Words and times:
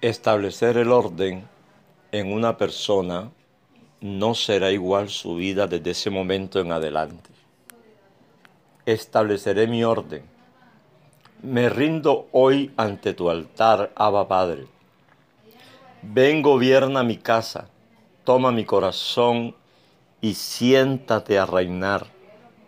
Establecer 0.00 0.76
el 0.76 0.92
orden 0.92 1.48
en 2.12 2.32
una 2.32 2.56
persona 2.56 3.32
no 4.00 4.36
será 4.36 4.70
igual 4.70 5.08
su 5.08 5.34
vida 5.34 5.66
desde 5.66 5.90
ese 5.90 6.08
momento 6.08 6.60
en 6.60 6.70
adelante. 6.70 7.30
Estableceré 8.86 9.66
mi 9.66 9.82
orden. 9.82 10.22
Me 11.42 11.68
rindo 11.68 12.28
hoy 12.30 12.70
ante 12.76 13.12
tu 13.12 13.28
altar, 13.28 13.90
Abba 13.96 14.28
Padre. 14.28 14.68
Ven, 16.02 16.42
gobierna 16.42 17.02
mi 17.02 17.16
casa, 17.16 17.68
toma 18.22 18.52
mi 18.52 18.64
corazón 18.64 19.56
y 20.20 20.34
siéntate 20.34 21.40
a 21.40 21.46
reinar. 21.46 22.06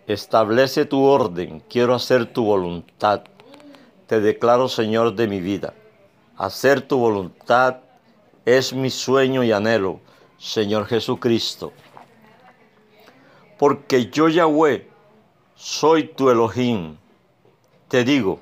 Establece 0.09 0.85
tu 0.85 1.05
orden, 1.05 1.63
quiero 1.71 1.95
hacer 1.95 2.27
tu 2.27 2.43
voluntad. 2.43 3.23
Te 4.09 4.21
declaro 4.21 4.69
Señor 4.69 5.15
de 5.15 5.29
mi 5.29 5.41
vida. 5.41 5.75
Hacer 6.41 6.81
tu 6.81 6.97
voluntad 6.97 7.81
es 8.47 8.73
mi 8.73 8.89
sueño 8.89 9.45
y 9.45 9.53
anhelo, 9.53 10.01
Señor 10.39 10.87
Jesucristo. 10.87 11.75
Porque 13.59 14.07
yo, 14.07 14.31
Yahweh, 14.31 14.89
soy 15.55 16.05
tu 16.05 16.31
Elohim. 16.31 16.97
Te 17.89 18.05
digo, 18.05 18.41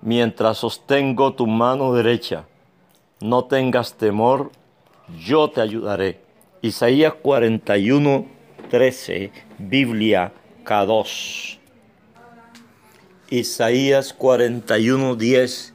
mientras 0.00 0.56
sostengo 0.56 1.34
tu 1.34 1.46
mano 1.46 1.92
derecha, 1.92 2.46
no 3.20 3.44
tengas 3.44 3.92
temor, 3.92 4.50
yo 5.18 5.50
te 5.50 5.60
ayudaré. 5.60 6.22
Isaías 6.62 7.12
41, 7.20 8.24
13, 8.70 9.30
Biblia 9.58 10.32
K2. 10.64 11.58
Isaías 13.28 14.14
41, 14.14 15.16
10, 15.16 15.73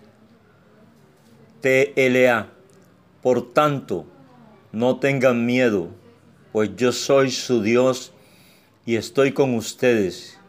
TLA. 1.62 2.48
Por 3.22 3.54
tanto, 3.54 4.06
no 4.72 5.00
tengan 5.00 5.46
miedo, 5.46 5.90
pues 6.52 6.76
yo 6.76 6.92
soy 6.92 7.32
su 7.32 7.62
Dios 7.62 8.14
y 8.86 8.96
estoy 8.96 9.34
con 9.34 9.56
ustedes. 9.56 10.40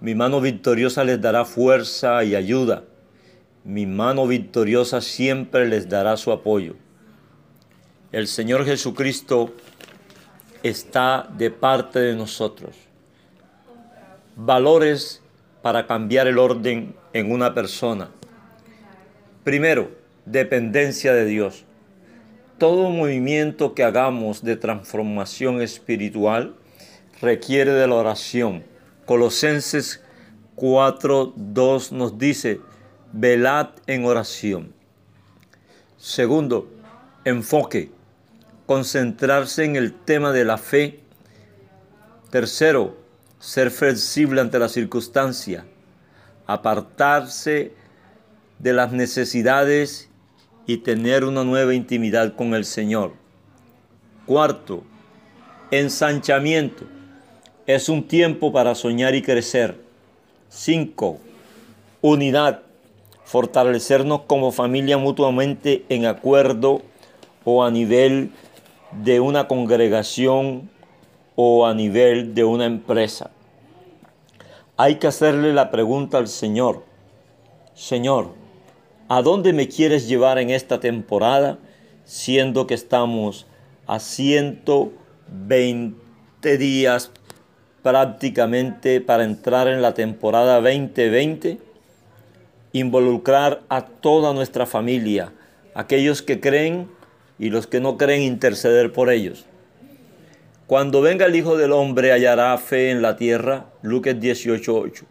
Mi 0.00 0.14
mano 0.14 0.40
victoriosa 0.40 1.04
les 1.04 1.20
dará 1.20 1.44
fuerza 1.44 2.24
y 2.24 2.34
ayuda. 2.34 2.84
Mi 3.64 3.86
mano 3.86 4.26
victoriosa 4.26 5.00
siempre 5.00 5.68
les 5.68 5.88
dará 5.88 6.16
su 6.16 6.32
apoyo. 6.32 6.76
El 8.12 8.26
Señor 8.26 8.64
Jesucristo 8.64 9.52
está 10.62 11.28
de 11.36 11.50
parte 11.50 11.98
de 11.98 12.14
nosotros. 12.14 12.76
Valores 14.36 15.22
para 15.62 15.86
cambiar 15.86 16.26
el 16.26 16.38
orden 16.38 16.94
en 17.12 17.32
una 17.32 17.52
persona. 17.54 18.08
Primero, 19.44 19.90
dependencia 20.30 21.12
de 21.12 21.24
Dios. 21.24 21.64
Todo 22.58 22.90
movimiento 22.90 23.74
que 23.74 23.84
hagamos 23.84 24.42
de 24.42 24.56
transformación 24.56 25.62
espiritual 25.62 26.56
requiere 27.20 27.72
de 27.72 27.86
la 27.86 27.94
oración. 27.94 28.64
Colosenses 29.06 30.02
4.2 30.56 31.92
nos 31.92 32.18
dice, 32.18 32.60
velad 33.12 33.70
en 33.86 34.04
oración. 34.04 34.72
Segundo, 35.96 36.68
enfoque 37.24 37.90
concentrarse 38.66 39.64
en 39.64 39.76
el 39.76 39.94
tema 39.94 40.30
de 40.30 40.44
la 40.44 40.58
fe. 40.58 41.00
Tercero, 42.30 42.98
ser 43.38 43.70
flexible 43.70 44.42
ante 44.42 44.58
la 44.58 44.68
circunstancia, 44.68 45.64
apartarse 46.46 47.72
de 48.58 48.72
las 48.74 48.92
necesidades 48.92 50.07
y 50.68 50.76
tener 50.76 51.24
una 51.24 51.44
nueva 51.44 51.74
intimidad 51.74 52.36
con 52.36 52.52
el 52.52 52.66
Señor. 52.66 53.14
Cuarto, 54.26 54.82
ensanchamiento. 55.70 56.84
Es 57.66 57.88
un 57.88 58.06
tiempo 58.06 58.52
para 58.52 58.74
soñar 58.74 59.14
y 59.14 59.22
crecer. 59.22 59.80
Cinco, 60.50 61.20
unidad. 62.02 62.60
Fortalecernos 63.24 64.20
como 64.26 64.52
familia 64.52 64.98
mutuamente 64.98 65.86
en 65.88 66.04
acuerdo 66.04 66.82
o 67.44 67.64
a 67.64 67.70
nivel 67.70 68.30
de 69.02 69.20
una 69.20 69.48
congregación 69.48 70.68
o 71.34 71.66
a 71.66 71.72
nivel 71.72 72.34
de 72.34 72.44
una 72.44 72.66
empresa. 72.66 73.30
Hay 74.76 74.96
que 74.96 75.06
hacerle 75.06 75.54
la 75.54 75.70
pregunta 75.70 76.18
al 76.18 76.28
Señor, 76.28 76.84
Señor, 77.74 78.34
¿a 79.08 79.22
dónde 79.22 79.52
me 79.52 79.68
quieres 79.68 80.06
llevar 80.06 80.38
en 80.38 80.50
esta 80.50 80.78
temporada, 80.80 81.58
siendo 82.04 82.66
que 82.66 82.74
estamos 82.74 83.46
a 83.86 84.00
120 84.00 86.58
días 86.58 87.10
prácticamente 87.82 89.00
para 89.00 89.24
entrar 89.24 89.68
en 89.68 89.82
la 89.82 89.94
temporada 89.94 90.60
2020? 90.60 91.58
Involucrar 92.72 93.62
a 93.70 93.86
toda 93.86 94.34
nuestra 94.34 94.66
familia, 94.66 95.32
aquellos 95.74 96.20
que 96.20 96.38
creen 96.38 96.88
y 97.38 97.48
los 97.48 97.66
que 97.66 97.80
no 97.80 97.96
creen 97.96 98.20
interceder 98.22 98.92
por 98.92 99.10
ellos. 99.10 99.46
Cuando 100.66 101.00
venga 101.00 101.24
el 101.24 101.34
Hijo 101.34 101.56
del 101.56 101.72
Hombre 101.72 102.12
hallará 102.12 102.58
fe 102.58 102.90
en 102.90 103.00
la 103.00 103.16
tierra, 103.16 103.70
Lucas 103.80 104.16
18:8. 104.16 105.06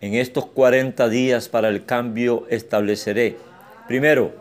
En 0.00 0.14
estos 0.14 0.46
40 0.46 1.08
días 1.08 1.48
para 1.48 1.68
el 1.68 1.84
cambio 1.84 2.46
estableceré, 2.50 3.36
primero, 3.86 4.32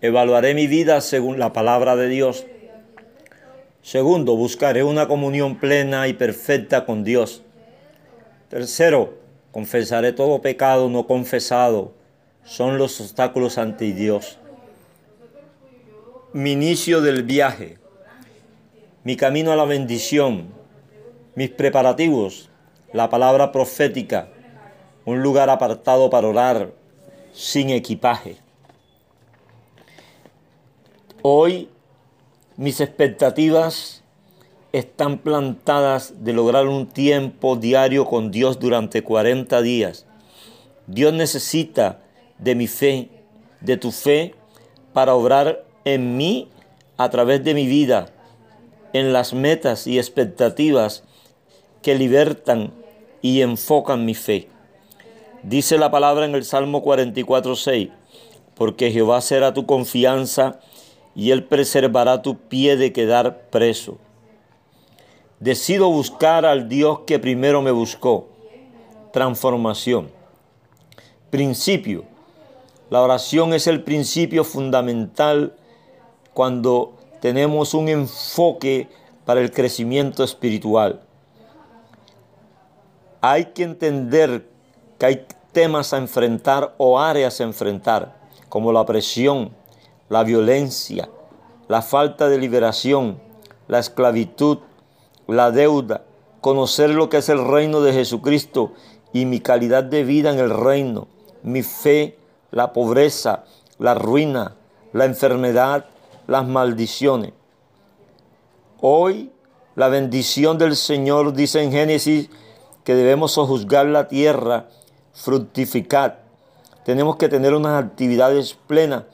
evaluaré 0.00 0.54
mi 0.54 0.66
vida 0.66 1.00
según 1.00 1.38
la 1.38 1.52
palabra 1.52 1.96
de 1.96 2.08
Dios. 2.08 2.46
Segundo, 3.82 4.36
buscaré 4.36 4.84
una 4.84 5.08
comunión 5.08 5.58
plena 5.58 6.06
y 6.08 6.12
perfecta 6.12 6.86
con 6.86 7.02
Dios. 7.02 7.42
Tercero, 8.48 9.14
confesaré 9.50 10.12
todo 10.12 10.40
pecado 10.40 10.88
no 10.88 11.06
confesado. 11.06 11.92
Son 12.44 12.78
los 12.78 13.00
obstáculos 13.00 13.58
ante 13.58 13.92
Dios 13.92 14.38
mi 16.32 16.52
inicio 16.52 17.02
del 17.02 17.24
viaje, 17.24 17.76
mi 19.04 19.16
camino 19.16 19.52
a 19.52 19.56
la 19.56 19.66
bendición, 19.66 20.48
mis 21.34 21.50
preparativos, 21.50 22.48
la 22.94 23.10
palabra 23.10 23.52
profética, 23.52 24.28
un 25.04 25.22
lugar 25.22 25.50
apartado 25.50 26.10
para 26.10 26.28
orar 26.28 26.72
sin 27.32 27.70
equipaje. 27.70 28.36
Hoy 31.22 31.68
mis 32.56 32.80
expectativas 32.80 34.02
están 34.72 35.18
plantadas 35.18 36.24
de 36.24 36.32
lograr 36.32 36.66
un 36.66 36.86
tiempo 36.86 37.56
diario 37.56 38.06
con 38.06 38.30
Dios 38.30 38.58
durante 38.58 39.02
40 39.02 39.60
días. 39.62 40.06
Dios 40.86 41.12
necesita 41.12 42.00
de 42.38 42.54
mi 42.54 42.66
fe, 42.66 43.08
de 43.60 43.76
tu 43.76 43.92
fe, 43.92 44.34
para 44.92 45.14
obrar 45.14 45.64
en 45.84 46.16
mí 46.16 46.48
a 46.96 47.10
través 47.10 47.42
de 47.44 47.54
mi 47.54 47.66
vida, 47.66 48.10
en 48.92 49.12
las 49.12 49.32
metas 49.32 49.86
y 49.86 49.98
expectativas 49.98 51.04
que 51.82 51.94
libertan 51.94 52.72
y 53.20 53.40
enfocan 53.42 54.04
mi 54.04 54.14
fe. 54.14 54.48
Dice 55.42 55.76
la 55.76 55.90
palabra 55.90 56.24
en 56.24 56.34
el 56.34 56.44
Salmo 56.44 56.84
44.6, 56.84 57.90
porque 58.54 58.92
Jehová 58.92 59.20
será 59.20 59.52
tu 59.52 59.66
confianza 59.66 60.60
y 61.16 61.32
él 61.32 61.44
preservará 61.44 62.22
tu 62.22 62.36
pie 62.36 62.76
de 62.76 62.92
quedar 62.92 63.48
preso. 63.50 63.98
Decido 65.40 65.90
buscar 65.90 66.46
al 66.46 66.68
Dios 66.68 67.00
que 67.06 67.18
primero 67.18 67.60
me 67.62 67.72
buscó. 67.72 68.28
Transformación. 69.12 70.10
Principio. 71.30 72.04
La 72.88 73.02
oración 73.02 73.52
es 73.52 73.66
el 73.66 73.82
principio 73.82 74.44
fundamental 74.44 75.54
cuando 76.34 76.92
tenemos 77.20 77.74
un 77.74 77.88
enfoque 77.88 78.88
para 79.24 79.40
el 79.40 79.50
crecimiento 79.50 80.22
espiritual. 80.22 81.00
Hay 83.20 83.46
que 83.46 83.64
entender 83.64 84.46
que 84.98 85.06
hay 85.06 85.26
temas 85.52 85.92
a 85.92 85.98
enfrentar 85.98 86.74
o 86.78 86.98
áreas 86.98 87.40
a 87.40 87.44
enfrentar, 87.44 88.16
como 88.48 88.72
la 88.72 88.84
presión, 88.84 89.52
la 90.08 90.24
violencia, 90.24 91.08
la 91.68 91.82
falta 91.82 92.28
de 92.28 92.38
liberación, 92.38 93.20
la 93.68 93.78
esclavitud, 93.78 94.58
la 95.26 95.50
deuda, 95.50 96.04
conocer 96.40 96.90
lo 96.90 97.08
que 97.08 97.18
es 97.18 97.28
el 97.28 97.46
reino 97.46 97.80
de 97.80 97.92
Jesucristo 97.92 98.72
y 99.12 99.24
mi 99.26 99.40
calidad 99.40 99.84
de 99.84 100.04
vida 100.04 100.32
en 100.32 100.38
el 100.38 100.50
reino, 100.50 101.08
mi 101.42 101.62
fe, 101.62 102.18
la 102.50 102.72
pobreza, 102.72 103.44
la 103.78 103.94
ruina, 103.94 104.56
la 104.92 105.04
enfermedad, 105.04 105.86
las 106.26 106.46
maldiciones. 106.46 107.32
Hoy 108.80 109.30
la 109.74 109.88
bendición 109.88 110.58
del 110.58 110.76
Señor 110.76 111.32
dice 111.32 111.62
en 111.62 111.72
Génesis 111.72 112.28
que 112.84 112.94
debemos 112.94 113.32
sojuzgar 113.32 113.86
la 113.86 114.08
tierra, 114.08 114.68
fructificar. 115.12 116.22
Tenemos 116.84 117.16
que 117.16 117.28
tener 117.28 117.54
unas 117.54 117.82
actividades 117.82 118.54
plenas 118.66 119.04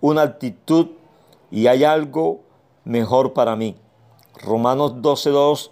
una 0.00 0.22
actitud 0.22 0.88
y 1.50 1.66
hay 1.66 1.84
algo 1.84 2.40
mejor 2.84 3.32
para 3.32 3.56
mí. 3.56 3.76
Romanos 4.42 4.94
12.2 4.96 5.70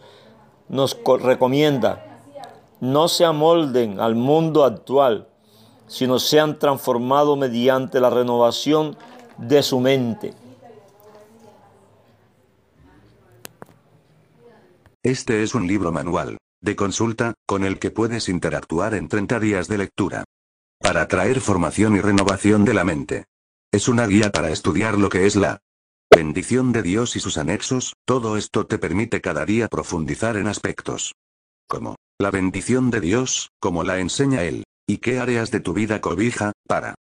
nos 0.68 0.98
recomienda, 1.22 2.20
no 2.80 3.08
se 3.08 3.24
amolden 3.24 4.00
al 4.00 4.14
mundo 4.14 4.64
actual, 4.64 5.28
sino 5.86 6.18
sean 6.18 6.58
transformados 6.58 7.38
mediante 7.38 8.00
la 8.00 8.10
renovación 8.10 8.96
de 9.38 9.62
su 9.62 9.80
mente. 9.80 10.34
Este 15.02 15.42
es 15.42 15.54
un 15.54 15.66
libro 15.66 15.90
manual, 15.90 16.36
de 16.60 16.76
consulta, 16.76 17.34
con 17.46 17.64
el 17.64 17.78
que 17.78 17.90
puedes 17.90 18.28
interactuar 18.28 18.94
en 18.94 19.08
30 19.08 19.40
días 19.40 19.68
de 19.68 19.78
lectura. 19.78 20.24
Para 20.78 21.08
traer 21.08 21.40
formación 21.40 21.96
y 21.96 22.00
renovación 22.00 22.64
de 22.64 22.74
la 22.74 22.84
mente. 22.84 23.24
Es 23.72 23.88
una 23.88 24.06
guía 24.06 24.30
para 24.30 24.50
estudiar 24.50 24.98
lo 24.98 25.08
que 25.08 25.26
es 25.26 25.36
la 25.36 25.60
bendición 26.10 26.72
de 26.72 26.82
Dios 26.82 27.16
y 27.16 27.20
sus 27.20 27.38
anexos, 27.38 27.94
todo 28.04 28.36
esto 28.36 28.66
te 28.66 28.78
permite 28.78 29.20
cada 29.20 29.44
día 29.44 29.68
profundizar 29.68 30.36
en 30.36 30.48
aspectos 30.48 31.14
como 31.68 31.96
la 32.18 32.30
bendición 32.30 32.90
de 32.90 33.00
Dios, 33.00 33.50
como 33.60 33.84
la 33.84 33.98
enseña 33.98 34.42
Él, 34.42 34.64
y 34.86 34.98
qué 34.98 35.20
áreas 35.20 35.50
de 35.50 35.60
tu 35.60 35.74
vida 35.74 36.00
cobija, 36.00 36.52
para 36.66 36.94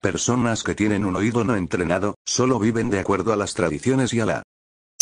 personas 0.00 0.62
que 0.64 0.74
tienen 0.74 1.04
un 1.04 1.16
oído 1.16 1.44
no 1.44 1.56
entrenado, 1.56 2.16
solo 2.26 2.58
viven 2.58 2.90
de 2.90 2.98
acuerdo 2.98 3.32
a 3.32 3.36
las 3.36 3.54
tradiciones 3.54 4.12
y 4.12 4.20
a 4.20 4.26
la 4.26 4.42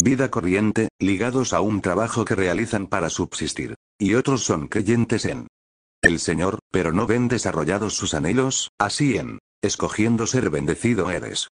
vida 0.03 0.31
corriente, 0.31 0.89
ligados 0.99 1.53
a 1.53 1.61
un 1.61 1.81
trabajo 1.81 2.25
que 2.25 2.35
realizan 2.35 2.87
para 2.87 3.11
subsistir. 3.11 3.75
Y 3.99 4.15
otros 4.15 4.45
son 4.45 4.69
creyentes 4.69 5.25
en 5.25 5.49
el 6.03 6.19
Señor, 6.21 6.59
pero 6.71 6.93
no 6.93 7.07
ven 7.07 7.29
desarrollados 7.29 7.95
sus 7.95 8.15
anhelos, 8.15 8.71
así 8.79 9.17
en 9.17 9.39
escogiendo 9.63 10.27
ser 10.27 10.51
bendecido 10.51 11.11
eres. 11.11 11.49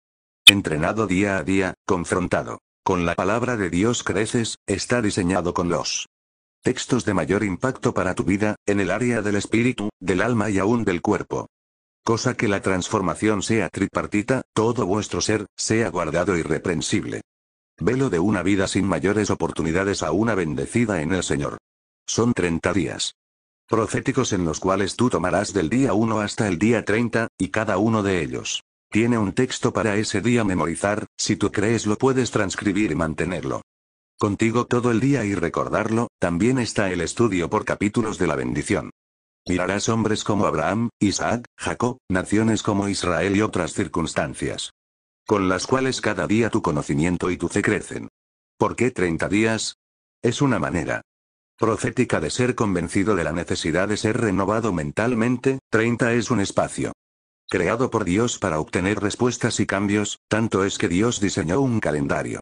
Entrenado 0.47 1.07
día 1.07 1.37
a 1.37 1.43
día, 1.43 1.75
confrontado 1.85 2.61
con 2.85 3.05
la 3.05 3.15
palabra 3.15 3.59
de 3.59 3.69
Dios 3.69 4.03
creces, 4.03 4.57
está 4.67 5.03
diseñado 5.03 5.53
con 5.53 5.69
los 5.69 6.07
textos 6.63 7.05
de 7.05 7.13
mayor 7.13 7.45
impacto 7.45 7.93
para 7.93 8.15
tu 8.15 8.25
vida, 8.25 8.57
en 8.67 8.81
el 8.81 8.91
área 8.91 9.21
del 9.21 9.37
espíritu, 9.37 9.91
del 10.01 10.23
alma 10.23 10.49
y 10.49 10.59
aún 10.59 10.85
del 10.85 11.03
cuerpo. 11.03 11.49
Cosa 12.03 12.35
que 12.35 12.49
la 12.49 12.63
transformación 12.63 13.43
sea 13.43 13.69
tripartita, 13.69 14.41
todo 14.55 14.87
vuestro 14.87 15.21
ser, 15.21 15.45
sea 15.55 15.91
guardado 15.91 16.39
irreprensible. 16.39 17.21
Velo 17.81 18.11
de 18.11 18.19
una 18.19 18.43
vida 18.43 18.67
sin 18.67 18.87
mayores 18.87 19.31
oportunidades 19.31 20.03
a 20.03 20.11
una 20.11 20.35
bendecida 20.35 21.01
en 21.01 21.13
el 21.13 21.23
Señor. 21.23 21.59
Son 22.07 22.33
30 22.35 22.73
días 22.73 23.15
proféticos 23.69 24.33
en 24.33 24.45
los 24.45 24.61
cuales 24.61 24.97
tú 24.97 25.11
tomarás 25.11 25.53
del 25.53 25.69
día 25.69 25.93
1 25.93 26.21
hasta 26.21 26.49
el 26.49 26.59
día 26.59 26.85
30, 26.85 27.29
y 27.39 27.49
cada 27.49 27.77
uno 27.77 28.03
de 28.03 28.23
ellos 28.23 28.63
tiene 28.91 29.19
un 29.19 29.33
texto 29.33 29.75
para 29.75 29.97
ese 29.97 30.23
día 30.23 30.43
memorizar, 30.43 31.07
si 31.19 31.37
tú 31.37 31.53
crees 31.53 31.87
lo 31.87 31.99
puedes 31.99 32.31
transcribir 32.31 32.91
y 32.91 32.95
mantenerlo 32.95 33.63
contigo 34.19 34.67
todo 34.67 34.91
el 34.91 34.99
día 34.99 35.25
y 35.25 35.35
recordarlo, 35.35 36.09
también 36.19 36.59
está 36.59 36.91
el 36.91 37.03
estudio 37.03 37.49
por 37.49 37.65
capítulos 37.65 38.19
de 38.19 38.27
la 38.27 38.35
bendición. 38.35 38.91
Mirarás 39.47 39.89
hombres 39.89 40.25
como 40.25 40.47
Abraham, 40.47 40.89
Isaac, 40.99 41.45
Jacob, 41.57 41.99
naciones 42.11 42.65
como 42.65 42.89
Israel 42.89 43.37
y 43.37 43.43
otras 43.43 43.75
circunstancias. 43.75 44.73
Con 45.29 45.47
las 45.47 45.67
cuales 45.67 46.01
cada 46.01 46.27
día 46.27 46.49
tu 46.49 46.63
conocimiento 46.63 47.31
y 47.31 47.37
tu 47.37 47.49
fe 47.49 47.61
crecen. 47.61 48.09
¿Por 48.57 48.75
qué 48.77 48.91
30 48.91 49.29
días? 49.29 49.77
Es 50.23 50.41
una 50.41 50.59
manera 50.59 51.03
profética 51.59 52.19
de 52.19 52.31
ser 52.31 52.55
convencido 52.55 53.15
de 53.15 53.25
la 53.25 53.33
necesidad 53.33 53.89
de 53.89 53.99
ser 53.99 54.19
renovado 54.19 54.73
mentalmente, 54.73 55.59
30 55.71 56.15
es 56.15 56.31
un 56.31 56.41
espacio 56.41 56.93
creado 57.51 57.91
por 57.91 58.05
Dios 58.05 58.39
para 58.39 58.59
obtener 58.59 59.01
respuestas 59.01 59.61
y 59.61 59.67
cambios, 59.67 60.19
tanto 60.29 60.65
es 60.65 60.79
que 60.79 60.89
Dios 60.89 61.21
diseñó 61.21 61.61
un 61.61 61.81
calendario 61.81 62.41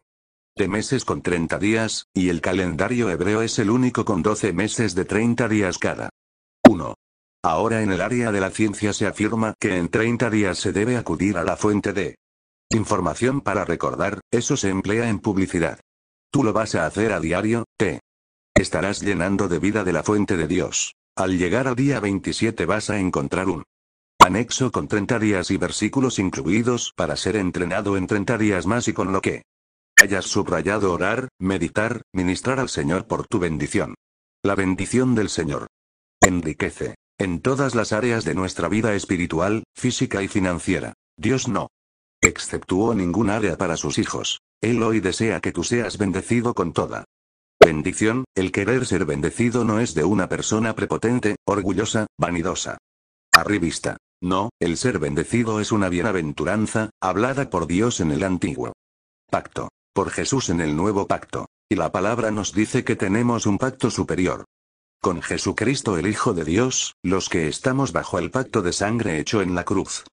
de 0.55 0.69
meses 0.69 1.03
con 1.03 1.21
30 1.21 1.59
días, 1.59 2.05
y 2.13 2.29
el 2.29 2.39
calendario 2.39 3.09
hebreo 3.09 3.41
es 3.41 3.59
el 3.59 3.69
único 3.69 4.05
con 4.05 4.23
12 4.23 4.53
meses 4.53 4.95
de 4.95 5.03
30 5.03 5.49
días 5.49 5.77
cada 5.77 6.09
1. 6.65 6.93
Ahora 7.43 7.81
en 7.81 7.91
el 7.91 7.99
área 7.99 8.31
de 8.31 8.39
la 8.39 8.49
ciencia 8.49 8.93
se 8.93 9.07
afirma 9.07 9.55
que 9.59 9.75
en 9.75 9.89
30 9.89 10.29
días 10.29 10.57
se 10.57 10.71
debe 10.71 10.95
acudir 10.95 11.37
a 11.37 11.43
la 11.43 11.57
fuente 11.57 11.91
de 11.91 12.15
información 12.69 13.41
para 13.41 13.65
recordar, 13.65 14.21
eso 14.31 14.57
se 14.57 14.69
emplea 14.69 15.09
en 15.09 15.19
publicidad. 15.19 15.79
Tú 16.31 16.43
lo 16.43 16.53
vas 16.53 16.75
a 16.75 16.85
hacer 16.85 17.13
a 17.13 17.19
diario, 17.19 17.65
te 17.77 18.01
estarás 18.55 19.01
llenando 19.01 19.47
de 19.47 19.59
vida 19.59 19.83
de 19.83 19.93
la 19.93 20.03
fuente 20.03 20.37
de 20.37 20.47
Dios. 20.47 20.95
Al 21.15 21.37
llegar 21.37 21.67
al 21.67 21.75
día 21.75 21.99
27 21.99 22.65
vas 22.65 22.89
a 22.89 22.99
encontrar 22.99 23.47
un 23.47 23.63
anexo 24.19 24.71
con 24.71 24.87
30 24.87 25.19
días 25.19 25.51
y 25.51 25.57
versículos 25.57 26.19
incluidos 26.19 26.91
para 26.95 27.15
ser 27.15 27.37
entrenado 27.37 27.97
en 27.97 28.07
30 28.07 28.37
días 28.37 28.65
más 28.65 28.87
y 28.87 28.93
con 28.93 29.11
lo 29.13 29.21
que 29.21 29.43
hayas 29.99 30.25
subrayado 30.25 30.93
orar, 30.93 31.29
meditar, 31.39 32.01
ministrar 32.13 32.59
al 32.59 32.69
Señor 32.69 33.07
por 33.07 33.25
tu 33.27 33.39
bendición. 33.39 33.95
La 34.43 34.55
bendición 34.55 35.15
del 35.15 35.29
Señor 35.29 35.67
enriquece 36.21 36.95
en 37.17 37.41
todas 37.41 37.73
las 37.73 37.93
áreas 37.93 38.25
de 38.25 38.35
nuestra 38.35 38.67
vida 38.67 38.93
espiritual, 38.93 39.63
física 39.75 40.21
y 40.21 40.27
financiera. 40.27 40.93
Dios 41.17 41.47
no 41.47 41.69
exceptuó 42.21 42.93
ningún 42.93 43.29
área 43.29 43.57
para 43.57 43.77
sus 43.77 43.97
hijos. 43.97 44.41
Él 44.61 44.81
hoy 44.83 44.99
desea 44.99 45.39
que 45.39 45.51
tú 45.51 45.63
seas 45.63 45.97
bendecido 45.97 46.53
con 46.53 46.73
toda 46.73 47.05
bendición, 47.59 48.23
el 48.33 48.51
querer 48.51 48.85
ser 48.85 49.05
bendecido 49.05 49.65
no 49.65 49.79
es 49.79 49.93
de 49.93 50.05
una 50.05 50.29
persona 50.29 50.73
prepotente, 50.73 51.35
orgullosa, 51.45 52.07
vanidosa. 52.17 52.77
Arribista. 53.33 53.97
No, 54.21 54.49
el 54.59 54.77
ser 54.77 54.99
bendecido 54.99 55.59
es 55.59 55.71
una 55.71 55.89
bienaventuranza, 55.89 56.89
hablada 57.01 57.49
por 57.49 57.67
Dios 57.67 57.99
en 57.99 58.11
el 58.11 58.23
antiguo 58.23 58.73
pacto, 59.29 59.69
por 59.93 60.09
Jesús 60.09 60.49
en 60.49 60.61
el 60.61 60.75
nuevo 60.75 61.07
pacto. 61.07 61.47
Y 61.69 61.75
la 61.75 61.91
palabra 61.91 62.31
nos 62.31 62.53
dice 62.53 62.83
que 62.83 62.95
tenemos 62.95 63.45
un 63.45 63.57
pacto 63.57 63.91
superior. 63.91 64.45
Con 65.01 65.21
Jesucristo 65.21 65.97
el 65.97 66.07
Hijo 66.07 66.33
de 66.33 66.45
Dios, 66.45 66.95
los 67.03 67.29
que 67.29 67.47
estamos 67.47 67.91
bajo 67.91 68.17
el 68.17 68.31
pacto 68.31 68.61
de 68.61 68.73
sangre 68.73 69.19
hecho 69.19 69.41
en 69.41 69.53
la 69.53 69.65
cruz. 69.65 70.05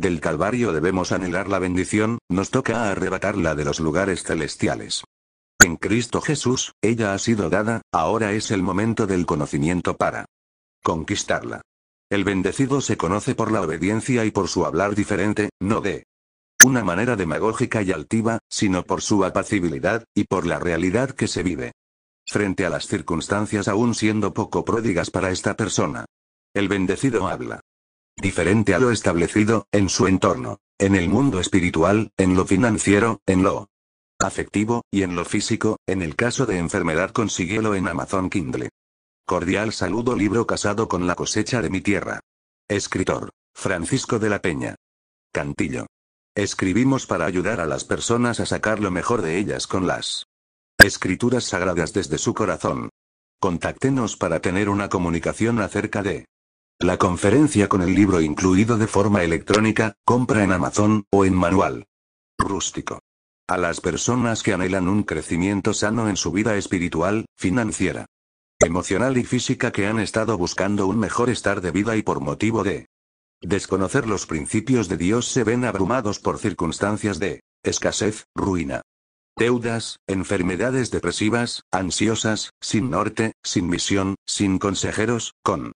Del 0.00 0.20
Calvario 0.20 0.72
debemos 0.72 1.10
anhelar 1.10 1.48
la 1.48 1.58
bendición, 1.58 2.18
nos 2.28 2.50
toca 2.50 2.88
arrebatarla 2.90 3.56
de 3.56 3.64
los 3.64 3.80
lugares 3.80 4.22
celestiales. 4.22 5.02
En 5.60 5.76
Cristo 5.76 6.20
Jesús, 6.20 6.72
ella 6.80 7.14
ha 7.14 7.18
sido 7.18 7.50
dada, 7.50 7.82
ahora 7.92 8.32
es 8.32 8.52
el 8.52 8.62
momento 8.62 9.08
del 9.08 9.26
conocimiento 9.26 9.96
para 9.96 10.26
conquistarla. 10.84 11.62
El 12.10 12.22
bendecido 12.22 12.80
se 12.80 12.96
conoce 12.96 13.34
por 13.34 13.50
la 13.50 13.60
obediencia 13.60 14.24
y 14.24 14.30
por 14.30 14.46
su 14.46 14.64
hablar 14.64 14.94
diferente, 14.94 15.50
no 15.60 15.80
de 15.80 16.04
una 16.62 16.84
manera 16.84 17.16
demagógica 17.16 17.82
y 17.82 17.90
altiva, 17.90 18.38
sino 18.48 18.84
por 18.84 19.02
su 19.02 19.24
apacibilidad, 19.24 20.04
y 20.14 20.24
por 20.24 20.46
la 20.46 20.60
realidad 20.60 21.10
que 21.10 21.26
se 21.26 21.42
vive. 21.42 21.72
Frente 22.24 22.64
a 22.64 22.70
las 22.70 22.86
circunstancias 22.86 23.66
aún 23.66 23.94
siendo 23.96 24.32
poco 24.32 24.64
pródigas 24.64 25.10
para 25.10 25.30
esta 25.30 25.54
persona. 25.54 26.04
El 26.54 26.68
bendecido 26.68 27.26
habla. 27.26 27.60
Diferente 28.20 28.74
a 28.74 28.80
lo 28.80 28.90
establecido, 28.90 29.68
en 29.70 29.88
su 29.88 30.08
entorno, 30.08 30.58
en 30.76 30.96
el 30.96 31.08
mundo 31.08 31.38
espiritual, 31.38 32.10
en 32.16 32.34
lo 32.34 32.46
financiero, 32.46 33.20
en 33.26 33.44
lo 33.44 33.68
afectivo, 34.18 34.82
y 34.90 35.04
en 35.04 35.14
lo 35.14 35.24
físico, 35.24 35.78
en 35.86 36.02
el 36.02 36.16
caso 36.16 36.44
de 36.44 36.58
enfermedad 36.58 37.12
consíguelo 37.12 37.76
en 37.76 37.86
Amazon 37.86 38.28
Kindle. 38.28 38.70
Cordial 39.24 39.72
saludo 39.72 40.16
libro 40.16 40.48
casado 40.48 40.88
con 40.88 41.06
la 41.06 41.14
cosecha 41.14 41.62
de 41.62 41.70
mi 41.70 41.80
tierra. 41.80 42.18
Escritor. 42.68 43.30
Francisco 43.54 44.18
de 44.18 44.30
la 44.30 44.40
Peña. 44.40 44.74
Cantillo. 45.32 45.86
Escribimos 46.34 47.06
para 47.06 47.24
ayudar 47.24 47.60
a 47.60 47.66
las 47.66 47.84
personas 47.84 48.40
a 48.40 48.46
sacar 48.46 48.80
lo 48.80 48.90
mejor 48.90 49.22
de 49.22 49.38
ellas 49.38 49.68
con 49.68 49.86
las 49.86 50.26
escrituras 50.76 51.44
sagradas 51.44 51.92
desde 51.92 52.18
su 52.18 52.34
corazón. 52.34 52.90
Contáctenos 53.40 54.16
para 54.16 54.40
tener 54.40 54.68
una 54.68 54.88
comunicación 54.88 55.60
acerca 55.60 56.02
de 56.02 56.26
la 56.80 56.96
conferencia 56.96 57.68
con 57.68 57.82
el 57.82 57.92
libro 57.92 58.20
incluido 58.20 58.78
de 58.78 58.86
forma 58.86 59.24
electrónica, 59.24 59.94
compra 60.04 60.44
en 60.44 60.52
Amazon, 60.52 61.04
o 61.10 61.24
en 61.24 61.34
manual. 61.34 61.86
Rústico. 62.38 63.00
A 63.48 63.56
las 63.56 63.80
personas 63.80 64.44
que 64.44 64.52
anhelan 64.52 64.88
un 64.88 65.02
crecimiento 65.02 65.74
sano 65.74 66.08
en 66.08 66.16
su 66.16 66.30
vida 66.30 66.56
espiritual, 66.56 67.26
financiera, 67.36 68.06
emocional 68.60 69.18
y 69.18 69.24
física 69.24 69.72
que 69.72 69.88
han 69.88 69.98
estado 69.98 70.38
buscando 70.38 70.86
un 70.86 71.00
mejor 71.00 71.30
estar 71.30 71.60
de 71.60 71.72
vida 71.72 71.96
y 71.96 72.02
por 72.02 72.20
motivo 72.20 72.62
de 72.62 72.86
desconocer 73.40 74.06
los 74.06 74.26
principios 74.26 74.88
de 74.88 74.98
Dios 74.98 75.26
se 75.26 75.42
ven 75.42 75.64
abrumados 75.64 76.20
por 76.20 76.38
circunstancias 76.38 77.18
de 77.18 77.40
escasez, 77.64 78.26
ruina, 78.36 78.82
deudas, 79.36 79.98
enfermedades 80.06 80.90
depresivas, 80.92 81.62
ansiosas, 81.72 82.50
sin 82.60 82.90
norte, 82.90 83.32
sin 83.42 83.68
misión, 83.68 84.14
sin 84.26 84.58
consejeros, 84.58 85.34
con 85.42 85.72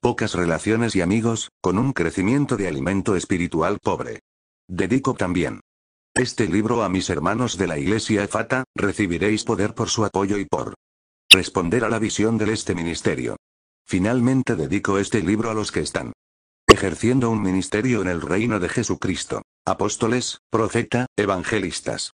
pocas 0.00 0.34
relaciones 0.34 0.94
y 0.96 1.00
amigos, 1.00 1.50
con 1.60 1.78
un 1.78 1.92
crecimiento 1.92 2.56
de 2.56 2.68
alimento 2.68 3.16
espiritual 3.16 3.78
pobre. 3.82 4.20
Dedico 4.68 5.14
también 5.14 5.60
este 6.18 6.48
libro 6.48 6.82
a 6.82 6.88
mis 6.88 7.10
hermanos 7.10 7.56
de 7.58 7.68
la 7.68 7.78
Iglesia 7.78 8.26
Fata, 8.26 8.64
recibiréis 8.74 9.44
poder 9.44 9.72
por 9.74 9.88
su 9.88 10.04
apoyo 10.04 10.36
y 10.38 10.46
por 10.46 10.74
responder 11.30 11.84
a 11.84 11.88
la 11.88 12.00
visión 12.00 12.38
de 12.38 12.52
este 12.52 12.74
ministerio. 12.74 13.36
Finalmente 13.86 14.56
dedico 14.56 14.98
este 14.98 15.22
libro 15.22 15.48
a 15.48 15.54
los 15.54 15.70
que 15.70 15.78
están 15.78 16.12
ejerciendo 16.66 17.30
un 17.30 17.40
ministerio 17.40 18.02
en 18.02 18.08
el 18.08 18.20
reino 18.20 18.58
de 18.58 18.68
Jesucristo. 18.68 19.42
apóstoles, 19.64 20.38
profeta, 20.50 21.06
evangelistas, 21.16 22.14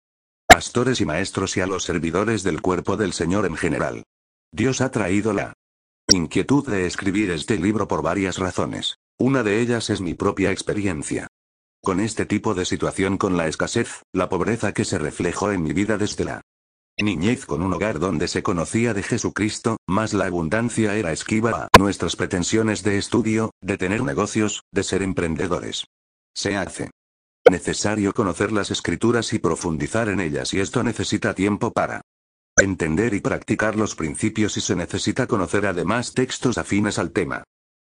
pastores 0.48 1.00
y 1.00 1.06
maestros 1.06 1.56
y 1.58 1.62
a 1.62 1.68
los 1.68 1.84
servidores 1.84 2.42
del 2.42 2.62
cuerpo 2.62 2.98
del 2.98 3.14
Señor 3.14 3.46
en 3.46 3.56
general. 3.56 4.04
Dios 4.52 4.82
ha 4.82 4.90
traído 4.90 5.32
la 5.32 5.54
inquietud 6.12 6.68
de 6.68 6.86
escribir 6.86 7.32
este 7.32 7.58
libro 7.58 7.88
por 7.88 8.02
varias 8.02 8.38
razones. 8.38 8.98
Una 9.18 9.44
de 9.44 9.62
ellas 9.62 9.90
es 9.90 10.02
mi 10.02 10.14
propia 10.14 10.52
experiencia. 10.52 11.28
Con 11.82 12.00
este 12.00 12.26
tipo 12.26 12.54
de 12.54 12.66
situación 12.66 13.18
con 13.18 13.38
la 13.38 13.48
escasez, 13.48 14.04
la 14.14 14.30
pobreza 14.30 14.74
que 14.74 14.86
se 14.86 15.00
reflejó 15.00 15.52
en 15.52 15.64
mi 15.64 15.74
vida 15.74 15.98
desde 15.98 16.26
la 16.26 16.42
niñez 17.02 17.46
con 17.46 17.64
un 17.64 17.74
hogar 17.74 18.00
donde 18.00 18.28
se 18.28 18.44
conocía 18.44 18.94
de 18.94 19.02
Jesucristo, 19.02 19.78
más 19.88 20.14
la 20.14 20.26
abundancia 20.26 20.96
era 20.96 21.12
esquiva 21.12 21.68
a 21.72 21.78
nuestras 21.80 22.16
pretensiones 22.16 22.84
de 22.84 22.98
estudio, 22.98 23.52
de 23.62 23.78
tener 23.78 24.04
negocios, 24.04 24.62
de 24.72 24.84
ser 24.84 25.02
emprendedores. 25.02 25.86
Se 26.36 26.56
hace 26.56 26.92
necesario 27.50 28.14
conocer 28.14 28.52
las 28.52 28.70
escrituras 28.70 29.34
y 29.34 29.40
profundizar 29.40 30.10
en 30.10 30.20
ellas 30.20 30.54
y 30.54 30.60
esto 30.60 30.84
necesita 30.84 31.34
tiempo 31.34 31.72
para 31.72 32.02
entender 32.58 33.14
y 33.14 33.22
practicar 33.22 33.76
los 33.76 33.96
principios 33.96 34.58
y 34.58 34.62
se 34.62 34.76
necesita 34.76 35.28
conocer 35.28 35.66
además 35.66 36.14
textos 36.14 36.58
afines 36.58 37.00
al 37.00 37.12
tema. 37.12 37.44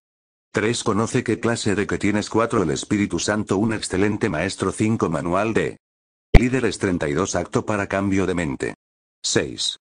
3. 0.54 0.84
Conoce 0.86 1.26
qué 1.26 1.42
clase 1.42 1.76
de 1.76 1.88
que 1.88 1.98
tienes 1.98 2.30
4 2.30 2.64
El 2.64 2.72
Espíritu 2.72 3.20
Santo 3.20 3.58
un 3.58 3.74
excelente 3.74 4.30
maestro 4.30 4.72
5 4.72 5.10
Manual 5.10 5.54
de 5.54 5.76
Líderes 6.40 6.78
32 6.78 7.36
Acto 7.36 7.66
para 7.66 7.88
cambio 7.88 8.26
de 8.26 8.34
mente. 8.34 8.76
6. 9.24 9.76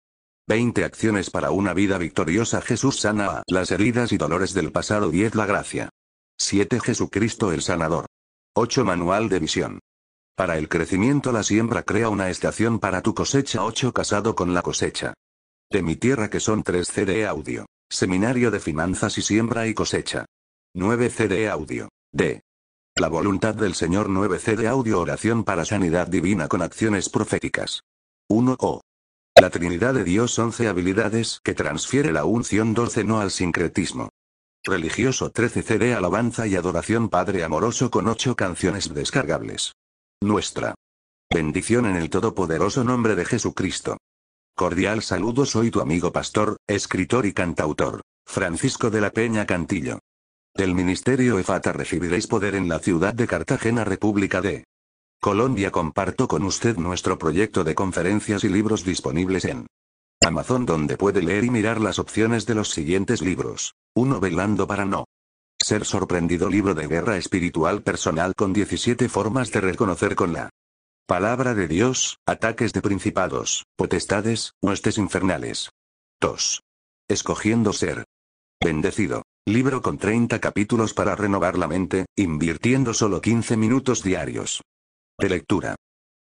20 0.48 0.84
acciones 0.84 1.30
para 1.30 1.52
una 1.52 1.72
vida 1.72 1.98
victoriosa 1.98 2.60
Jesús 2.62 2.98
sana 2.98 3.26
a 3.26 3.44
las 3.46 3.70
heridas 3.70 4.10
y 4.10 4.16
dolores 4.16 4.54
del 4.54 4.72
pasado 4.72 5.10
10 5.10 5.36
La 5.36 5.46
gracia. 5.46 5.90
7 6.38 6.80
Jesucristo 6.80 7.52
el 7.52 7.62
sanador. 7.62 8.06
8 8.54 8.84
Manual 8.84 9.28
de 9.28 9.38
visión. 9.38 9.80
Para 10.36 10.58
el 10.58 10.68
crecimiento 10.68 11.32
la 11.32 11.42
siembra 11.42 11.82
crea 11.82 12.10
una 12.10 12.28
estación 12.28 12.78
para 12.78 13.02
tu 13.02 13.14
cosecha 13.14 13.64
8 13.64 13.92
Casado 13.92 14.34
con 14.34 14.52
la 14.52 14.62
cosecha. 14.62 15.14
De 15.70 15.82
mi 15.82 15.96
tierra 15.96 16.28
que 16.28 16.40
son 16.40 16.62
3 16.62 16.86
CD 16.86 17.26
audio. 17.26 17.66
Seminario 17.90 18.50
de 18.50 18.60
finanzas 18.60 19.16
y 19.18 19.22
siembra 19.22 19.66
y 19.66 19.74
cosecha. 19.74 20.26
9 20.74 21.10
CD 21.10 21.48
audio. 21.48 21.88
D. 22.12 22.42
La 22.98 23.08
voluntad 23.08 23.54
del 23.54 23.74
Señor 23.74 24.08
9C 24.08 24.56
de 24.56 24.68
audio 24.68 25.00
oración 25.00 25.44
para 25.44 25.66
sanidad 25.66 26.06
divina 26.06 26.48
con 26.48 26.62
acciones 26.62 27.10
proféticas. 27.10 27.82
1 28.28 28.56
O. 28.58 28.80
La 29.38 29.50
Trinidad 29.50 29.92
de 29.92 30.02
Dios 30.02 30.38
11 30.38 30.66
habilidades 30.68 31.40
que 31.44 31.52
transfiere 31.52 32.10
la 32.10 32.24
unción 32.24 32.72
12 32.72 33.04
no 33.04 33.20
al 33.20 33.30
sincretismo. 33.30 34.08
Religioso 34.68 35.30
13 35.30 35.62
CD 35.62 35.94
alabanza 35.94 36.48
y 36.48 36.56
adoración 36.56 37.08
Padre 37.08 37.44
amoroso 37.44 37.88
con 37.88 38.08
8 38.08 38.34
canciones 38.34 38.92
descargables. 38.92 39.76
Nuestra. 40.20 40.74
Bendición 41.32 41.86
en 41.86 41.94
el 41.94 42.10
todopoderoso 42.10 42.82
nombre 42.82 43.14
de 43.14 43.24
Jesucristo. 43.24 43.96
Cordial 44.56 45.02
saludo 45.02 45.46
soy 45.46 45.70
tu 45.70 45.80
amigo 45.80 46.10
pastor, 46.10 46.56
escritor 46.66 47.26
y 47.26 47.32
cantautor, 47.32 48.00
Francisco 48.26 48.90
de 48.90 49.00
la 49.02 49.10
Peña 49.10 49.46
Cantillo. 49.46 50.00
Del 50.52 50.74
Ministerio 50.74 51.38
EFATA 51.38 51.72
recibiréis 51.72 52.26
poder 52.26 52.56
en 52.56 52.68
la 52.68 52.80
ciudad 52.80 53.14
de 53.14 53.28
Cartagena, 53.28 53.84
República 53.84 54.40
de 54.40 54.64
Colombia. 55.20 55.70
Comparto 55.70 56.26
con 56.26 56.42
usted 56.42 56.76
nuestro 56.76 57.18
proyecto 57.18 57.62
de 57.62 57.76
conferencias 57.76 58.42
y 58.42 58.48
libros 58.48 58.84
disponibles 58.84 59.44
en 59.44 59.68
Amazon, 60.26 60.66
donde 60.66 60.96
puede 60.96 61.22
leer 61.22 61.44
y 61.44 61.50
mirar 61.50 61.80
las 61.80 61.98
opciones 61.98 62.46
de 62.46 62.54
los 62.54 62.70
siguientes 62.70 63.22
libros. 63.22 63.74
1. 63.94 64.20
Velando 64.20 64.66
para 64.66 64.84
no 64.84 65.06
ser 65.58 65.84
sorprendido. 65.84 66.48
Libro 66.48 66.74
de 66.74 66.86
guerra 66.86 67.16
espiritual 67.16 67.82
personal 67.82 68.34
con 68.34 68.52
17 68.52 69.08
formas 69.08 69.50
de 69.50 69.60
reconocer 69.60 70.14
con 70.14 70.32
la 70.32 70.50
palabra 71.06 71.54
de 71.54 71.68
Dios, 71.68 72.18
ataques 72.26 72.72
de 72.72 72.82
principados, 72.82 73.64
potestades, 73.76 74.52
huestes 74.60 74.98
infernales. 74.98 75.70
2. 76.20 76.62
Escogiendo 77.08 77.72
ser 77.72 78.04
bendecido. 78.62 79.22
Libro 79.46 79.80
con 79.80 79.98
30 79.98 80.40
capítulos 80.40 80.92
para 80.92 81.14
renovar 81.14 81.56
la 81.56 81.68
mente, 81.68 82.06
invirtiendo 82.16 82.94
solo 82.94 83.20
15 83.20 83.56
minutos 83.56 84.02
diarios. 84.02 84.62
De 85.18 85.28
lectura. 85.28 85.76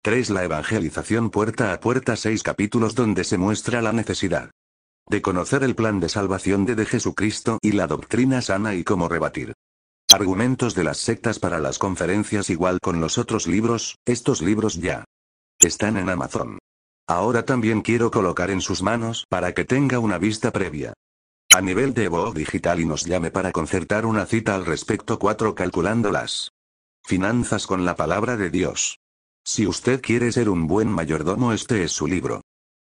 3. 0.05 0.31
La 0.31 0.43
evangelización 0.43 1.29
puerta 1.29 1.71
a 1.71 1.79
puerta 1.79 2.17
6 2.17 2.43
capítulos 2.43 2.93
donde 2.93 3.23
se 3.23 3.37
muestra 3.37 3.81
la 3.81 3.93
necesidad 3.93 4.51
de 5.09 5.21
conocer 5.21 5.63
el 5.63 5.75
plan 5.75 6.01
de 6.01 6.09
salvación 6.09 6.65
de, 6.65 6.75
de 6.75 6.85
Jesucristo 6.85 7.57
y 7.61 7.71
la 7.71 7.87
doctrina 7.87 8.41
sana 8.41 8.75
y 8.75 8.83
cómo 8.83 9.07
rebatir. 9.07 9.53
Argumentos 10.11 10.75
de 10.75 10.83
las 10.83 10.97
sectas 10.97 11.39
para 11.39 11.59
las 11.59 11.79
conferencias 11.79 12.49
igual 12.49 12.79
con 12.81 12.99
los 12.99 13.17
otros 13.17 13.47
libros, 13.47 13.95
estos 14.03 14.41
libros 14.41 14.75
ya 14.75 15.05
están 15.59 15.95
en 15.95 16.09
Amazon. 16.09 16.59
Ahora 17.07 17.45
también 17.45 17.81
quiero 17.81 18.11
colocar 18.11 18.51
en 18.51 18.59
sus 18.59 18.81
manos 18.81 19.25
para 19.29 19.53
que 19.53 19.63
tenga 19.63 19.99
una 19.99 20.17
vista 20.17 20.51
previa 20.51 20.91
a 21.53 21.61
nivel 21.61 21.93
de 21.93 22.05
Evo 22.05 22.33
Digital 22.33 22.81
y 22.81 22.85
nos 22.85 23.05
llame 23.05 23.31
para 23.31 23.53
concertar 23.53 24.05
una 24.05 24.25
cita 24.25 24.53
al 24.53 24.65
respecto 24.65 25.17
4 25.17 25.55
calculando 25.55 26.11
las 26.11 26.49
finanzas 27.05 27.65
con 27.67 27.85
la 27.85 27.95
palabra 27.95 28.35
de 28.35 28.49
Dios. 28.49 28.99
Si 29.45 29.67
usted 29.67 30.01
quiere 30.01 30.31
ser 30.31 30.49
un 30.49 30.67
buen 30.67 30.89
mayordomo 30.89 31.51
este 31.51 31.83
es 31.83 31.91
su 31.91 32.07
libro. 32.07 32.39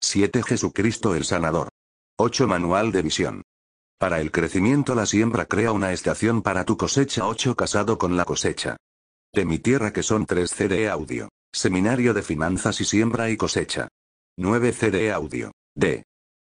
7. 0.01 0.43
Jesucristo 0.43 1.15
el 1.15 1.25
sanador 1.25 1.69
8. 2.17 2.47
Manual 2.47 2.91
de 2.91 3.01
visión 3.01 3.43
para 3.99 4.21
el 4.21 4.31
crecimiento 4.31 4.95
la 4.95 5.05
siembra 5.05 5.45
crea 5.45 5.73
una 5.73 5.91
estación 5.91 6.41
para 6.41 6.63
tu 6.63 6.77
cosecha 6.77 7.27
8 7.27 7.55
casado 7.57 7.97
con 7.97 8.15
la 8.15 8.23
cosecha. 8.23 8.77
De 9.33 9.43
mi 9.43 9.59
tierra 9.59 9.91
que 9.91 10.03
son 10.03 10.25
3 10.25 10.49
CD 10.49 10.89
audio. 10.89 11.27
Seminario 11.51 12.13
de 12.13 12.21
finanzas 12.21 12.79
y 12.79 12.85
siembra 12.85 13.29
y 13.29 13.35
cosecha. 13.35 13.89
9 14.41 14.71
CD 14.71 15.11
audio. 15.11 15.51
D. 15.75 16.03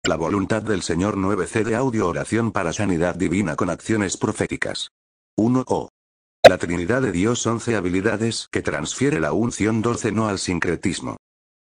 La 0.05 0.17
voluntad 0.17 0.63
del 0.63 0.81
Señor 0.81 1.19
9 1.19 1.47
CD 1.47 1.75
audio 1.75 2.09
oración 2.09 2.51
para 2.51 2.73
sanidad 2.73 3.15
divina 3.15 3.57
con 3.57 3.69
acciones 3.69 4.17
proféticas. 4.17 4.89
1 5.37 5.65
O. 5.67 5.91
La 6.49 6.57
Trinidad 6.57 7.03
de 7.03 7.13
Dios 7.13 7.47
11 7.47 7.77
habilidades 7.77 8.49
que 8.51 8.63
transfiere 8.63 9.21
la 9.21 9.35
unción 9.35 9.83
12 9.83 10.13
no 10.13 10.29
al 10.29 10.39
sincretismo. 10.39 11.19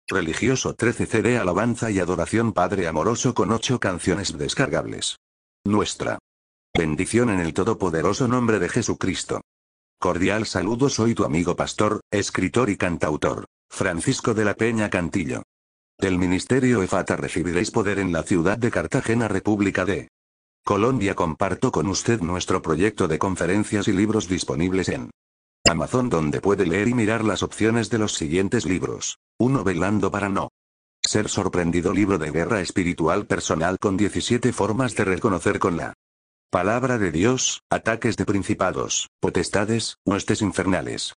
Religioso 0.07 0.75
13 0.75 1.07
CD 1.07 1.39
alabanza 1.39 1.91
y 1.91 2.01
adoración 2.01 2.53
Padre 2.53 2.87
amoroso 2.87 3.33
con 3.33 3.51
8 3.51 3.81
canciones 3.81 4.37
descargables 4.37 5.17
nuestra. 5.65 6.19
Bendición 6.77 7.31
en 7.31 7.41
el 7.41 7.55
todopoderoso 7.55 8.29
nombre 8.29 8.59
de 8.59 8.69
Jesucristo. 8.69 9.41
Cordial 9.99 10.45
saludo 10.45 10.91
soy 10.91 11.15
tu 11.15 11.25
amigo 11.25 11.57
pastor, 11.57 12.03
escritor 12.11 12.69
y 12.69 12.77
cantautor, 12.77 13.47
Francisco 13.71 14.35
de 14.35 14.45
la 14.45 14.53
Peña 14.53 14.91
Cantillo. 14.91 15.45
Del 16.01 16.17
Ministerio 16.17 16.83
EFATA 16.83 17.15
recibiréis 17.17 17.71
poder 17.71 17.99
en 17.99 18.11
la 18.11 18.23
ciudad 18.23 18.57
de 18.57 18.71
Cartagena, 18.71 19.29
República 19.29 19.85
de 19.85 20.09
Colombia. 20.65 21.15
Comparto 21.15 21.71
con 21.71 21.89
usted 21.89 22.23
nuestro 22.23 22.63
proyecto 22.63 23.07
de 23.07 23.19
conferencias 23.19 23.87
y 23.87 23.93
libros 23.93 24.27
disponibles 24.27 24.89
en 24.89 25.11
Amazon 25.69 26.09
donde 26.09 26.41
puede 26.41 26.65
leer 26.65 26.89
y 26.89 26.95
mirar 26.95 27.23
las 27.23 27.43
opciones 27.43 27.91
de 27.91 27.99
los 27.99 28.15
siguientes 28.15 28.65
libros. 28.65 29.19
1. 29.39 29.63
Velando 29.63 30.11
para 30.11 30.31
no 30.31 30.49
ser 31.03 31.29
sorprendido 31.29 31.93
libro 31.93 32.17
de 32.17 32.31
guerra 32.31 32.63
espiritual 32.63 33.27
personal 33.27 33.79
con 33.79 33.99
17 33.99 34.55
formas 34.55 34.95
de 34.95 35.05
reconocer 35.05 35.59
con 35.59 35.77
la 35.77 35.93
palabra 36.49 36.97
de 36.97 37.13
Dios, 37.13 37.61
ataques 37.69 38.17
de 38.17 38.25
principados, 38.25 39.11
potestades, 39.21 39.97
huestes 40.07 40.41
infernales. 40.41 41.13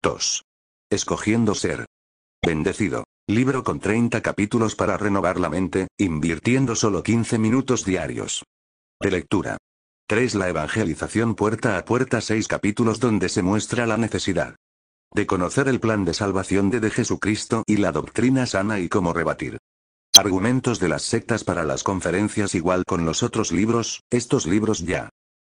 2. 0.00 0.44
Escogiendo 0.90 1.56
ser 1.56 1.86
bendecido. 2.40 3.02
Libro 3.30 3.62
con 3.62 3.78
30 3.78 4.22
capítulos 4.22 4.74
para 4.74 4.96
renovar 4.96 5.38
la 5.38 5.50
mente, 5.50 5.88
invirtiendo 5.98 6.74
solo 6.74 7.02
15 7.02 7.38
minutos 7.38 7.84
diarios. 7.84 8.42
De 9.02 9.10
lectura. 9.10 9.58
3. 10.08 10.34
La 10.36 10.48
evangelización 10.48 11.34
puerta 11.34 11.76
a 11.76 11.84
puerta 11.84 12.22
6 12.22 12.48
capítulos 12.48 13.00
donde 13.00 13.28
se 13.28 13.42
muestra 13.42 13.86
la 13.86 13.98
necesidad 13.98 14.56
de 15.14 15.26
conocer 15.26 15.68
el 15.68 15.78
plan 15.78 16.06
de 16.06 16.14
salvación 16.14 16.70
de, 16.70 16.80
de 16.80 16.90
Jesucristo 16.90 17.64
y 17.66 17.76
la 17.76 17.92
doctrina 17.92 18.46
sana 18.46 18.78
y 18.78 18.88
cómo 18.88 19.12
rebatir. 19.12 19.58
Argumentos 20.16 20.80
de 20.80 20.88
las 20.88 21.02
sectas 21.02 21.44
para 21.44 21.64
las 21.64 21.82
conferencias 21.82 22.54
igual 22.54 22.84
con 22.86 23.04
los 23.04 23.22
otros 23.22 23.52
libros, 23.52 24.04
estos 24.10 24.46
libros 24.46 24.86
ya 24.86 25.10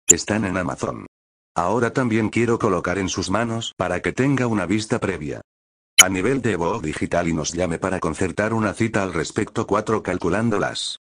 están 0.08 0.44
en 0.44 0.58
Amazon. 0.58 1.06
Ahora 1.56 1.94
también 1.94 2.28
quiero 2.28 2.60
colocar 2.60 2.98
en 2.98 3.08
sus 3.08 3.30
manos 3.30 3.74
para 3.78 4.02
que 4.02 4.12
tenga 4.12 4.48
una 4.48 4.66
vista 4.66 5.00
previa. 5.00 5.42
A 6.02 6.10
nivel 6.10 6.42
de 6.42 6.56
voz 6.56 6.82
digital 6.82 7.28
y 7.28 7.34
nos 7.34 7.54
llame 7.54 7.78
para 7.78 8.00
concertar 8.00 8.56
una 8.56 8.74
cita 8.74 9.04
al 9.04 9.14
respecto 9.14 9.68
4 9.68 10.02
calculando 10.02 10.58
las 10.58 11.00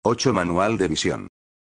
8. 0.03 0.33
Manual 0.33 0.77
de 0.77 0.87
visión. 0.87 1.27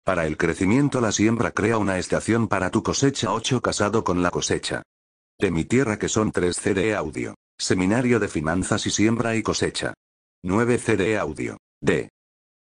Para 0.05 0.27
el 0.27 0.37
crecimiento 0.37 1.01
la 1.01 1.11
siembra 1.11 1.49
crea 1.49 1.79
una 1.79 1.97
estación 1.97 2.47
para 2.47 2.69
tu 2.69 2.83
cosecha. 2.83 3.33
8. 3.33 3.59
Casado 3.59 4.03
con 4.03 4.21
la 4.21 4.29
cosecha. 4.29 4.83
De 5.39 5.49
mi 5.49 5.65
tierra 5.65 5.97
que 5.97 6.09
son 6.09 6.31
3 6.31 6.55
CD 6.55 6.95
audio. 6.95 7.33
Seminario 7.57 8.19
de 8.19 8.27
finanzas 8.27 8.85
y 8.85 8.91
siembra 8.91 9.35
y 9.35 9.41
cosecha. 9.41 9.95
9 10.43 10.77
CD 10.77 11.17
audio. 11.17 11.57
D. 11.81 12.09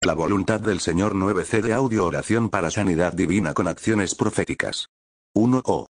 La 0.02 0.14
voluntad 0.14 0.60
del 0.60 0.78
Señor 0.78 1.16
9 1.16 1.44
CD 1.44 1.72
audio 1.72 2.06
oración 2.06 2.48
para 2.48 2.70
sanidad 2.70 3.12
divina 3.12 3.54
con 3.54 3.66
acciones 3.66 4.14
proféticas. 4.14 4.86
1 5.34 5.62
O. 5.64 5.88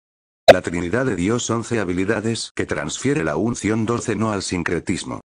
La 0.53 0.61
Trinidad 0.61 1.07
de 1.07 1.17
Dios 1.17 1.49
11 1.49 1.81
habilidades 1.81 2.53
que 2.55 2.67
transfiere 2.67 3.25
la 3.25 3.37
unción 3.37 3.87
12 3.87 4.17
no 4.17 4.33
al 4.33 4.43
sincretismo. 4.43 5.23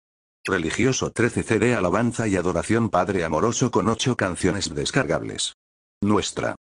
Religioso 0.44 1.12
13 1.12 1.44
CD 1.44 1.76
alabanza 1.76 2.28
y 2.28 2.38
adoración 2.38 2.90
Padre 2.90 3.24
amoroso 3.24 3.70
con 3.70 3.88
8 3.88 4.16
canciones 4.16 4.74
descargables. 4.74 5.54
Nuestra. 6.04 6.56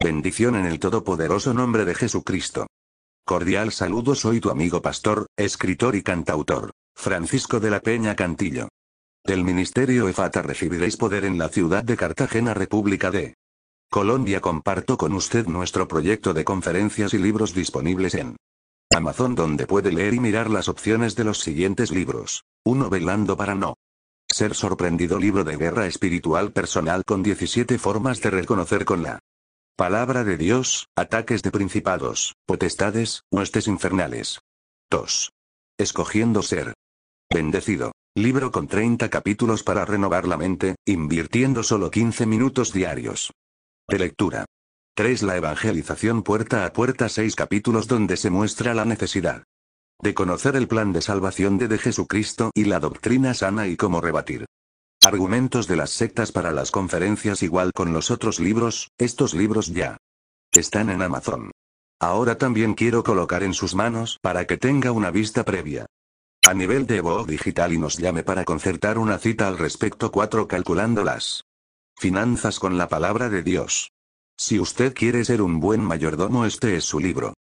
Bendición 0.00 0.54
en 0.54 0.64
el 0.64 0.78
todopoderoso 0.78 1.52
nombre 1.52 1.84
de 1.84 1.92
Jesucristo. 1.92 2.68
Cordial 3.26 3.72
saludo 3.72 4.14
soy 4.14 4.38
tu 4.38 4.48
amigo 4.48 4.80
pastor, 4.80 5.26
escritor 5.36 5.96
y 5.96 6.04
cantautor, 6.04 6.70
Francisco 6.94 7.58
de 7.58 7.70
la 7.70 7.80
Peña 7.80 8.14
Cantillo. 8.14 8.68
Del 9.24 9.42
Ministerio 9.42 10.08
EFATA 10.08 10.42
recibiréis 10.42 10.96
poder 10.96 11.24
en 11.24 11.36
la 11.36 11.48
ciudad 11.48 11.82
de 11.82 11.96
Cartagena, 11.96 12.54
República 12.54 13.10
de 13.10 13.34
Colombia. 13.90 14.40
Comparto 14.40 14.96
con 14.96 15.14
usted 15.14 15.48
nuestro 15.48 15.88
proyecto 15.88 16.32
de 16.32 16.44
conferencias 16.44 17.12
y 17.12 17.18
libros 17.18 17.54
disponibles 17.54 18.14
en 18.14 18.36
Amazon, 18.94 19.34
donde 19.34 19.66
puede 19.66 19.90
leer 19.90 20.14
y 20.14 20.20
mirar 20.20 20.48
las 20.48 20.68
opciones 20.68 21.16
de 21.16 21.24
los 21.24 21.40
siguientes 21.40 21.90
libros. 21.90 22.44
1. 22.64 22.88
Velando 22.88 23.36
para 23.36 23.56
no 23.56 23.74
ser 24.36 24.54
sorprendido. 24.54 25.18
Libro 25.18 25.44
de 25.44 25.56
guerra 25.56 25.86
espiritual 25.86 26.52
personal 26.52 27.04
con 27.04 27.22
17 27.22 27.78
formas 27.78 28.20
de 28.20 28.30
reconocer 28.30 28.84
con 28.84 29.02
la 29.02 29.18
palabra 29.76 30.24
de 30.24 30.36
Dios, 30.36 30.88
ataques 30.94 31.42
de 31.42 31.50
principados, 31.50 32.34
potestades, 32.44 33.22
huestes 33.30 33.66
infernales. 33.66 34.40
2. 34.90 35.32
Escogiendo 35.78 36.42
ser 36.42 36.74
bendecido. 37.32 37.92
Libro 38.14 38.52
con 38.52 38.68
30 38.68 39.08
capítulos 39.08 39.62
para 39.62 39.84
renovar 39.86 40.28
la 40.28 40.36
mente, 40.36 40.76
invirtiendo 40.86 41.62
solo 41.62 41.90
15 41.90 42.26
minutos 42.26 42.72
diarios. 42.72 43.32
De 43.88 43.98
lectura. 43.98 44.44
3. 44.96 45.22
La 45.22 45.36
evangelización 45.36 46.22
puerta 46.22 46.66
a 46.66 46.72
puerta 46.74 47.08
6 47.08 47.34
capítulos 47.36 47.88
donde 47.88 48.18
se 48.18 48.30
muestra 48.30 48.74
la 48.74 48.84
necesidad 48.84 49.44
de 50.00 50.14
conocer 50.14 50.56
el 50.56 50.68
plan 50.68 50.92
de 50.92 51.00
salvación 51.00 51.58
de, 51.58 51.78
Jesucristo 51.78 52.50
y 52.54 52.64
la 52.64 52.80
doctrina 52.80 53.34
sana 53.34 53.66
y 53.66 53.76
cómo 53.76 54.00
rebatir. 54.00 54.46
Argumentos 55.04 55.66
de 55.66 55.76
las 55.76 55.90
sectas 55.90 56.32
para 56.32 56.52
las 56.52 56.70
conferencias 56.70 57.42
igual 57.42 57.72
con 57.72 57.92
los 57.92 58.10
otros 58.10 58.40
libros, 58.40 58.90
estos 58.98 59.34
libros 59.34 59.68
ya 59.68 59.96
están 60.52 60.90
en 60.90 61.02
Amazon. 61.02 61.50
Ahora 62.00 62.36
también 62.36 62.74
quiero 62.74 63.04
colocar 63.04 63.42
en 63.42 63.54
sus 63.54 63.74
manos 63.74 64.18
para 64.20 64.46
que 64.46 64.56
tenga 64.56 64.92
una 64.92 65.10
vista 65.10 65.44
previa 65.44 65.86
a 66.46 66.54
nivel 66.54 66.86
de 66.86 67.00
voz 67.00 67.26
digital 67.26 67.72
y 67.72 67.78
nos 67.78 67.96
llame 67.96 68.22
para 68.22 68.44
concertar 68.44 68.98
una 68.98 69.18
cita 69.18 69.48
al 69.48 69.58
respecto 69.58 70.12
4 70.12 70.46
calculando 70.46 71.02
las 71.02 71.44
finanzas 71.96 72.60
con 72.60 72.78
la 72.78 72.88
palabra 72.88 73.28
de 73.28 73.42
Dios. 73.42 73.90
Si 74.36 74.60
usted 74.60 74.94
quiere 74.94 75.24
ser 75.24 75.42
un 75.42 75.58
buen 75.58 75.82
mayordomo 75.82 76.44
este 76.46 76.76
es 76.76 76.84
su 76.84 77.00
libro. 77.00 77.34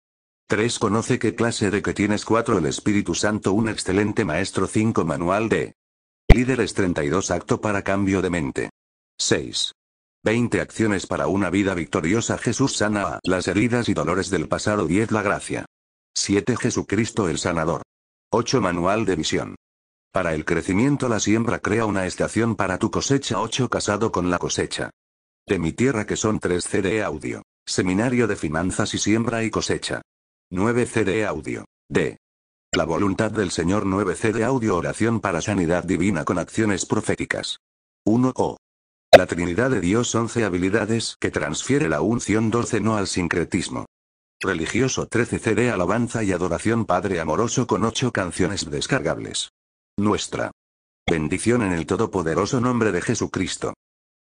3. 0.47 0.79
Conoce 0.79 1.19
qué 1.19 1.35
clase 1.35 1.71
de 1.71 1.81
que 1.81 1.93
tienes 1.93 2.25
4. 2.25 2.57
El 2.57 2.65
Espíritu 2.65 3.15
Santo 3.15 3.53
un 3.53 3.69
excelente 3.69 4.25
maestro 4.25 4.67
5. 4.67 5.05
Manual 5.05 5.49
de 5.49 5.75
Líderes 6.27 6.73
32 6.73 7.31
Acto 7.31 7.61
para 7.61 7.83
cambio 7.83 8.21
de 8.21 8.29
mente 8.29 8.69
6. 9.19 9.71
20 10.23 10.61
acciones 10.61 11.07
para 11.07 11.27
una 11.27 11.49
vida 11.49 11.73
victoriosa 11.73 12.37
Jesús 12.37 12.77
sana 12.77 13.19
las 13.23 13.47
heridas 13.47 13.89
y 13.89 13.93
dolores 13.93 14.29
del 14.29 14.47
pasado 14.47 14.85
10 14.85 15.11
La 15.11 15.21
gracia 15.21 15.65
7. 16.15 16.55
Jesucristo 16.57 17.29
el 17.29 17.39
sanador 17.39 17.81
8. 18.31 18.61
Manual 18.61 19.05
de 19.05 19.15
visión 19.15 19.55
para 20.13 20.35
el 20.35 20.45
crecimiento 20.45 21.09
la 21.09 21.19
siembra 21.19 21.57
crea 21.57 21.87
una 21.87 22.05
estación 22.05 22.55
para 22.55 22.77
tu 22.77 22.91
cosecha 22.91 23.39
8 23.41 23.69
casado 23.69 24.11
con 24.11 24.29
la 24.29 24.37
cosecha. 24.37 24.91
De 25.47 25.57
mi 25.57 25.71
tierra 25.71 26.05
que 26.05 26.15
son 26.15 26.39
3 26.39 26.63
CD 26.63 27.01
audio. 27.01 27.41
Seminario 27.65 28.27
de 28.27 28.35
finanzas 28.35 28.93
y 28.93 28.99
siembra 28.99 29.43
y 29.43 29.49
cosecha. 29.49 30.03
9 30.55 30.85
CD 30.85 31.25
audio. 31.25 31.65
D. 31.89 32.17
La 32.73 32.85
voluntad 32.85 33.31
del 33.31 33.49
Señor 33.49 33.87
9 33.87 34.13
CD 34.13 34.43
audio 34.43 34.77
oración 34.77 35.19
para 35.19 35.41
sanidad 35.41 35.83
divina 35.83 36.25
con 36.25 36.37
acciones 36.37 36.85
proféticas. 36.85 37.57
1 38.05 38.33
O. 38.35 38.57
La 39.17 39.25
Trinidad 39.25 39.71
de 39.71 39.81
Dios 39.81 40.13
11 40.13 40.43
habilidades 40.43 41.17
que 41.19 41.31
transfiere 41.31 41.89
la 41.89 42.01
unción 42.01 42.51
12 42.51 42.81
no 42.81 42.97
al 42.97 43.07
sincretismo. 43.07 43.87
Religioso 44.39 45.07
13 45.07 45.39
CD 45.39 45.71
alabanza 45.71 46.23
y 46.23 46.31
adoración 46.31 46.85
Padre 46.85 47.19
amoroso 47.19 47.65
con 47.65 47.83
8 47.83 48.11
canciones 48.11 48.69
descargables. 48.69 49.49
Nuestra. 49.97 50.51
Bendición 51.09 51.63
en 51.63 51.73
el 51.73 51.87
todopoderoso 51.87 52.61
nombre 52.61 52.91
de 52.91 53.01
Jesucristo. 53.01 53.73